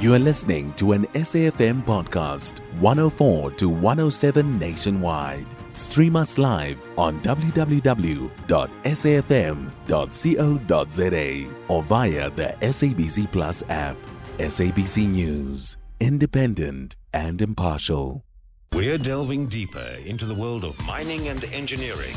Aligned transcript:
You 0.00 0.14
are 0.14 0.18
listening 0.18 0.72
to 0.74 0.92
an 0.92 1.04
SAFM 1.08 1.84
podcast, 1.84 2.60
104 2.80 3.50
to 3.50 3.68
107 3.68 4.58
nationwide. 4.58 5.44
Stream 5.74 6.16
us 6.16 6.38
live 6.38 6.78
on 6.96 7.20
www.safm.co.za 7.20 7.74
or 11.68 11.82
via 11.82 12.30
the 12.30 12.56
SABC 12.62 13.30
Plus 13.30 13.62
app. 13.68 13.98
SABC 14.38 15.06
News, 15.06 15.76
independent 16.00 16.96
and 17.12 17.42
impartial. 17.42 18.24
We're 18.72 18.96
delving 18.96 19.48
deeper 19.48 19.98
into 20.06 20.24
the 20.24 20.34
world 20.34 20.64
of 20.64 20.82
mining 20.86 21.28
and 21.28 21.44
engineering. 21.52 22.14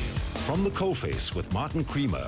From 0.47 0.63
the 0.63 0.70
coalface 0.70 1.36
with 1.36 1.54
Martin 1.54 1.84
Creamer. 1.84 2.27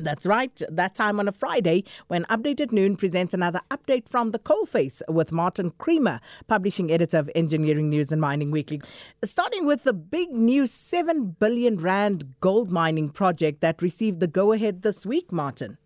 That's 0.00 0.24
right. 0.24 0.62
That 0.68 0.94
time 0.94 1.20
on 1.20 1.28
a 1.28 1.32
Friday 1.32 1.84
when 2.08 2.24
Updated 2.24 2.72
Noon 2.72 2.96
presents 2.96 3.34
another 3.34 3.60
update 3.70 4.08
from 4.08 4.30
the 4.30 4.38
coalface 4.38 5.02
with 5.08 5.30
Martin 5.30 5.72
Creamer, 5.72 6.20
publishing 6.46 6.90
editor 6.90 7.18
of 7.18 7.30
Engineering 7.34 7.90
News 7.90 8.10
and 8.10 8.20
Mining 8.20 8.50
Weekly. 8.50 8.80
Starting 9.22 9.66
with 9.66 9.84
the 9.84 9.92
big 9.92 10.30
new 10.30 10.66
7 10.66 11.36
billion 11.38 11.76
rand 11.76 12.34
gold 12.40 12.70
mining 12.70 13.10
project 13.10 13.60
that 13.60 13.82
received 13.82 14.20
the 14.20 14.26
go 14.26 14.52
ahead 14.52 14.80
this 14.80 15.04
week, 15.04 15.30
Martin. 15.30 15.76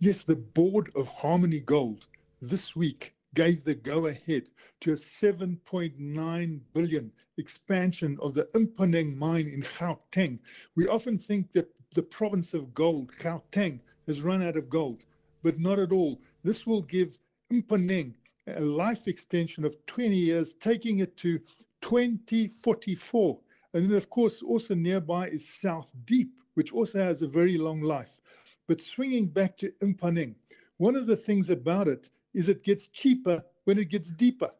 Yes, 0.00 0.24
the 0.24 0.36
board 0.36 0.90
of 0.96 1.06
Harmony 1.06 1.60
Gold 1.60 2.06
this 2.42 2.74
week 2.74 3.14
gave 3.34 3.62
the 3.62 3.74
go 3.74 4.06
ahead 4.06 4.48
to 4.80 4.90
a 4.90 4.96
7.9 4.96 6.60
billion 6.74 7.12
expansion 7.38 8.18
of 8.20 8.34
the 8.34 8.44
Mponeng 8.54 9.16
mine 9.16 9.46
in 9.46 9.62
Gauteng. 9.62 10.40
We 10.74 10.88
often 10.88 11.16
think 11.16 11.52
that 11.52 11.72
the 11.92 12.02
province 12.02 12.54
of 12.54 12.72
gold, 12.72 13.10
Gauteng, 13.12 13.80
has 14.06 14.22
run 14.22 14.42
out 14.42 14.56
of 14.56 14.70
gold, 14.70 15.04
but 15.42 15.58
not 15.58 15.78
at 15.78 15.92
all. 15.92 16.20
This 16.44 16.66
will 16.66 16.82
give 16.82 17.18
Mponeng 17.52 18.14
a 18.46 18.60
life 18.60 19.08
extension 19.08 19.64
of 19.64 19.74
20 19.86 20.16
years, 20.16 20.54
taking 20.54 21.00
it 21.00 21.16
to 21.18 21.40
2044. 21.80 23.40
And 23.74 23.90
then, 23.90 23.96
of 23.96 24.08
course, 24.08 24.42
also 24.42 24.74
nearby 24.74 25.28
is 25.28 25.48
South 25.48 25.92
Deep, 26.04 26.32
which 26.54 26.72
also 26.72 27.00
has 27.00 27.22
a 27.22 27.28
very 27.28 27.58
long 27.58 27.80
life. 27.80 28.20
But 28.66 28.80
swinging 28.80 29.26
back 29.26 29.56
to 29.58 29.72
Mponeng, 29.80 30.36
one 30.76 30.94
of 30.94 31.06
the 31.06 31.16
things 31.16 31.50
about 31.50 31.88
it 31.88 32.08
is 32.34 32.48
it 32.48 32.62
gets 32.62 32.88
cheaper 32.88 33.44
when 33.64 33.78
it 33.78 33.88
gets 33.88 34.10
deeper. 34.10 34.50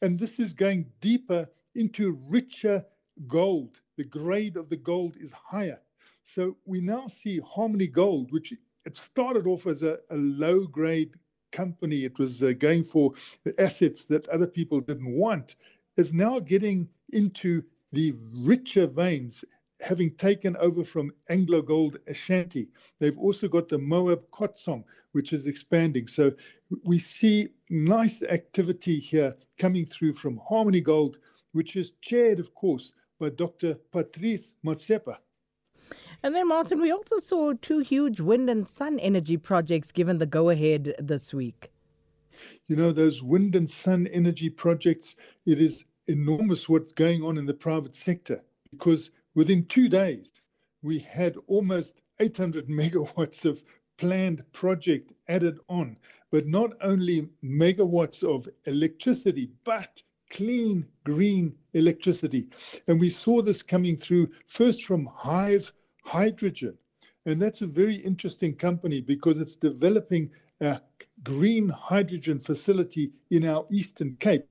And 0.00 0.18
this 0.18 0.38
is 0.38 0.52
going 0.52 0.92
deeper 1.00 1.48
into 1.74 2.18
richer 2.28 2.84
gold. 3.26 3.80
The 3.96 4.04
grade 4.04 4.56
of 4.56 4.68
the 4.68 4.76
gold 4.76 5.16
is 5.16 5.32
higher. 5.32 5.80
So 6.22 6.56
we 6.64 6.80
now 6.80 7.06
see 7.06 7.40
Harmony 7.40 7.86
Gold, 7.86 8.32
which 8.32 8.52
it 8.84 8.96
started 8.96 9.46
off 9.46 9.66
as 9.66 9.82
a, 9.82 9.98
a 10.10 10.16
low 10.16 10.66
grade 10.66 11.14
company. 11.52 12.04
It 12.04 12.18
was 12.18 12.42
uh, 12.42 12.52
going 12.52 12.84
for 12.84 13.14
assets 13.58 14.04
that 14.06 14.28
other 14.28 14.46
people 14.46 14.80
didn't 14.80 15.14
want, 15.16 15.56
is 15.96 16.12
now 16.14 16.38
getting 16.38 16.88
into 17.12 17.64
the 17.92 18.12
richer 18.36 18.86
veins, 18.86 19.44
having 19.80 20.14
taken 20.14 20.56
over 20.56 20.84
from 20.84 21.12
AngloGold 21.30 21.96
Ashanti. 22.06 22.68
They've 22.98 23.18
also 23.18 23.48
got 23.48 23.68
the 23.68 23.78
Moab 23.78 24.30
Khotsong, 24.30 24.84
which 25.12 25.32
is 25.32 25.46
expanding. 25.46 26.06
So 26.06 26.32
we 26.84 26.98
see 26.98 27.48
nice 27.70 28.22
activity 28.22 28.98
here 28.98 29.36
coming 29.58 29.86
through 29.86 30.12
from 30.14 30.40
Harmony 30.48 30.80
Gold, 30.80 31.18
which 31.52 31.76
is 31.76 31.92
chaired, 32.00 32.38
of 32.38 32.54
course, 32.54 32.92
by 33.18 33.30
Dr. 33.30 33.74
Patrice 33.90 34.52
Motsepe. 34.64 35.16
And 36.20 36.34
then, 36.34 36.48
Martin, 36.48 36.80
we 36.80 36.90
also 36.90 37.18
saw 37.18 37.52
two 37.52 37.78
huge 37.78 38.20
wind 38.20 38.50
and 38.50 38.68
sun 38.68 38.98
energy 38.98 39.36
projects 39.36 39.92
given 39.92 40.18
the 40.18 40.26
go 40.26 40.50
ahead 40.50 40.94
this 40.98 41.32
week. 41.32 41.70
You 42.66 42.74
know, 42.74 42.90
those 42.90 43.22
wind 43.22 43.54
and 43.54 43.70
sun 43.70 44.08
energy 44.08 44.50
projects, 44.50 45.14
it 45.46 45.60
is 45.60 45.84
enormous 46.08 46.68
what's 46.68 46.90
going 46.90 47.22
on 47.22 47.38
in 47.38 47.46
the 47.46 47.54
private 47.54 47.94
sector 47.94 48.42
because 48.72 49.12
within 49.36 49.64
two 49.66 49.88
days, 49.88 50.32
we 50.82 50.98
had 50.98 51.36
almost 51.46 52.00
800 52.18 52.66
megawatts 52.68 53.44
of 53.44 53.62
planned 53.96 54.42
project 54.52 55.12
added 55.28 55.58
on. 55.68 55.96
But 56.32 56.46
not 56.46 56.72
only 56.80 57.28
megawatts 57.44 58.24
of 58.24 58.48
electricity, 58.66 59.50
but 59.62 60.02
clean 60.30 60.84
green 61.04 61.54
electricity. 61.74 62.48
And 62.88 63.00
we 63.00 63.08
saw 63.08 63.40
this 63.40 63.62
coming 63.62 63.96
through 63.96 64.30
first 64.46 64.84
from 64.84 65.08
Hive 65.14 65.72
hydrogen. 66.08 66.78
And 67.26 67.40
that's 67.40 67.60
a 67.60 67.66
very 67.66 67.96
interesting 67.96 68.54
company 68.54 69.02
because 69.02 69.38
it's 69.38 69.56
developing 69.56 70.30
a 70.62 70.80
green 71.22 71.68
hydrogen 71.68 72.40
facility 72.40 73.12
in 73.30 73.46
our 73.46 73.66
Eastern 73.70 74.16
Cape, 74.18 74.46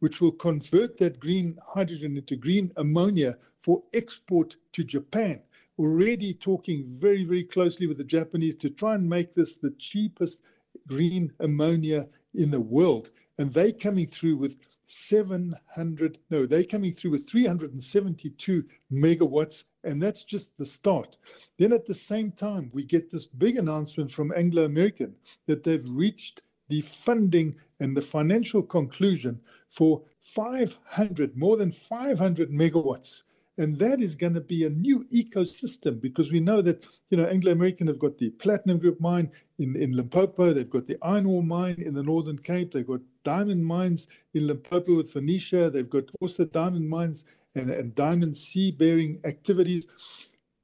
which 0.00 0.20
will 0.20 0.32
convert 0.32 0.96
that 0.98 1.20
green 1.20 1.56
hydrogen 1.64 2.16
into 2.16 2.34
green 2.34 2.72
ammonia 2.76 3.38
for 3.58 3.84
export 3.92 4.56
to 4.72 4.82
Japan. 4.82 5.40
Already 5.78 6.34
talking 6.34 6.84
very, 6.84 7.22
very 7.24 7.44
closely 7.44 7.86
with 7.86 7.98
the 7.98 8.12
Japanese 8.18 8.56
to 8.56 8.68
try 8.68 8.96
and 8.96 9.08
make 9.08 9.32
this 9.32 9.54
the 9.54 9.70
cheapest 9.78 10.42
green 10.88 11.32
ammonia 11.38 12.08
in 12.34 12.50
the 12.50 12.60
world. 12.60 13.10
And 13.38 13.54
they 13.54 13.70
coming 13.70 14.08
through 14.08 14.38
with 14.38 14.58
700, 14.90 16.18
no, 16.30 16.46
they're 16.46 16.64
coming 16.64 16.92
through 16.92 17.12
with 17.12 17.28
372 17.28 18.64
megawatts, 18.92 19.64
and 19.84 20.02
that's 20.02 20.24
just 20.24 20.56
the 20.56 20.64
start. 20.64 21.16
Then 21.58 21.72
at 21.72 21.86
the 21.86 21.94
same 21.94 22.32
time, 22.32 22.70
we 22.72 22.82
get 22.82 23.08
this 23.08 23.26
big 23.26 23.56
announcement 23.56 24.10
from 24.10 24.32
Anglo 24.36 24.64
American 24.64 25.14
that 25.46 25.62
they've 25.62 25.88
reached 25.88 26.42
the 26.68 26.80
funding 26.80 27.54
and 27.78 27.96
the 27.96 28.02
financial 28.02 28.62
conclusion 28.62 29.40
for 29.68 30.02
500, 30.20 31.36
more 31.36 31.56
than 31.56 31.70
500 31.70 32.50
megawatts 32.50 33.22
and 33.60 33.76
that 33.78 34.00
is 34.00 34.14
going 34.14 34.32
to 34.32 34.40
be 34.40 34.64
a 34.64 34.70
new 34.70 35.04
ecosystem 35.12 36.00
because 36.00 36.32
we 36.32 36.40
know 36.40 36.62
that 36.62 36.86
you 37.10 37.18
know 37.18 37.26
Anglo 37.26 37.52
American 37.52 37.86
have 37.88 37.98
got 37.98 38.16
the 38.16 38.30
platinum 38.30 38.78
group 38.78 38.98
mine 39.00 39.30
in, 39.58 39.76
in 39.76 39.92
Limpopo, 39.92 40.52
they've 40.52 40.70
got 40.70 40.86
the 40.86 40.96
iron 41.02 41.26
ore 41.26 41.42
mine 41.42 41.76
in 41.78 41.92
the 41.92 42.02
Northern 42.02 42.38
Cape, 42.38 42.72
they've 42.72 42.86
got 42.86 43.00
diamond 43.22 43.64
mines 43.64 44.08
in 44.34 44.46
Limpopo 44.46 44.96
with 44.96 45.12
Venetia, 45.12 45.70
they've 45.70 45.88
got 45.88 46.04
also 46.20 46.44
diamond 46.44 46.88
mines 46.88 47.24
and, 47.54 47.70
and 47.70 47.94
diamond 47.94 48.36
sea 48.36 48.70
bearing 48.70 49.20
activities 49.24 49.86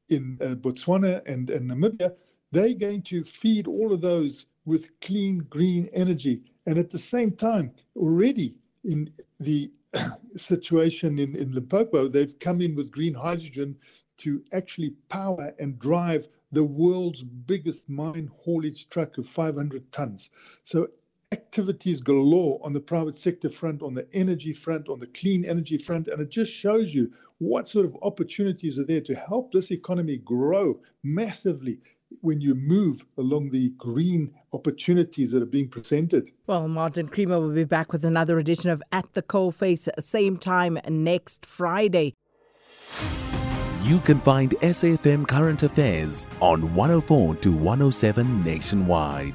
in 0.08 0.38
uh, 0.40 0.54
Botswana 0.54 1.22
and, 1.26 1.50
and 1.50 1.70
Namibia. 1.70 2.14
They're 2.52 2.74
going 2.74 3.02
to 3.02 3.24
feed 3.24 3.66
all 3.66 3.92
of 3.92 4.00
those 4.00 4.46
with 4.64 4.98
clean 5.00 5.38
green 5.50 5.88
energy. 5.92 6.42
And 6.66 6.78
at 6.78 6.90
the 6.90 6.98
same 6.98 7.32
time, 7.32 7.72
already 7.96 8.54
in 8.84 9.12
the 9.40 9.70
situation 10.36 11.18
in, 11.18 11.34
in 11.36 11.52
Limpopo, 11.52 12.08
they've 12.08 12.38
come 12.38 12.60
in 12.60 12.74
with 12.74 12.90
green 12.90 13.14
hydrogen 13.14 13.76
to 14.18 14.42
actually 14.52 14.90
power 15.08 15.54
and 15.58 15.78
drive 15.78 16.28
the 16.52 16.64
world's 16.64 17.22
biggest 17.22 17.88
mine 17.88 18.30
haulage 18.38 18.88
truck 18.88 19.18
of 19.18 19.26
500 19.26 19.92
tons. 19.92 20.30
So 20.64 20.88
activities 21.36 22.00
galore 22.00 22.58
on 22.62 22.72
the 22.72 22.80
private 22.80 23.18
sector 23.18 23.50
front, 23.50 23.82
on 23.82 23.94
the 23.94 24.06
energy 24.14 24.54
front, 24.54 24.88
on 24.88 24.98
the 24.98 25.06
clean 25.06 25.44
energy 25.44 25.76
front, 25.76 26.08
and 26.08 26.20
it 26.20 26.30
just 26.30 26.52
shows 26.52 26.94
you 26.94 27.12
what 27.38 27.68
sort 27.68 27.84
of 27.84 27.94
opportunities 28.02 28.78
are 28.78 28.84
there 28.84 29.02
to 29.02 29.14
help 29.14 29.52
this 29.52 29.70
economy 29.70 30.16
grow 30.16 30.80
massively 31.02 31.78
when 32.22 32.40
you 32.40 32.54
move 32.54 33.04
along 33.18 33.50
the 33.50 33.68
green 33.76 34.32
opportunities 34.54 35.32
that 35.32 35.42
are 35.42 35.52
being 35.58 35.68
presented. 35.68 36.30
Well, 36.46 36.68
Martin 36.68 37.08
Creamer 37.08 37.38
will 37.38 37.54
be 37.54 37.64
back 37.64 37.92
with 37.92 38.04
another 38.04 38.38
edition 38.38 38.70
of 38.70 38.82
At 38.92 39.12
the 39.12 39.22
Coalface, 39.22 39.88
same 40.00 40.38
time 40.38 40.78
next 40.88 41.44
Friday. 41.44 42.14
You 43.82 43.98
can 44.00 44.20
find 44.20 44.52
SAFM 44.62 45.28
Current 45.28 45.62
Affairs 45.62 46.28
on 46.40 46.74
104 46.74 47.36
to 47.36 47.52
107 47.52 48.42
nationwide. 48.42 49.34